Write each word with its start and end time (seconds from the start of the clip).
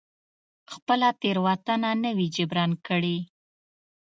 خپله 0.73 1.09
تېروتنه 1.21 1.91
نه 2.03 2.11
وي 2.17 2.27
جبران 2.35 2.71
کړې. 2.87 3.17